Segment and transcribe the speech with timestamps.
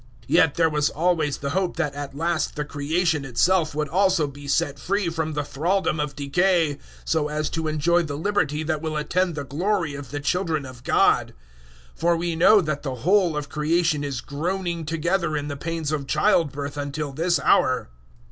[0.21, 4.25] 008:021 Yet there was always the hope that at last the Creation itself would also
[4.25, 8.81] be set free from the thraldom of decay so as to enjoy the liberty that
[8.81, 11.35] will attend the glory of the children of God.
[11.93, 15.91] 008:022 For we know that the whole of Creation is groaning together in the pains
[15.91, 17.89] of childbirth until this hour.